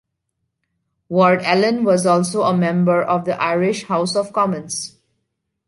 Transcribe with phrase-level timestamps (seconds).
[1.11, 4.97] Lord Allen was also a member of the Irish House of Commons.